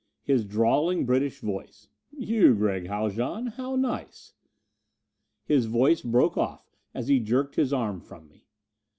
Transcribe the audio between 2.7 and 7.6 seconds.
Haljan! How nice!" His voice broke off as he jerked